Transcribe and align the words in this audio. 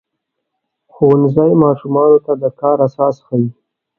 ښوونځی 0.93 1.51
ماشومانو 1.63 2.17
ته 2.25 2.33
د 2.41 2.43
کار 2.59 2.77
اساس 2.87 3.15
ښيي. 3.25 3.47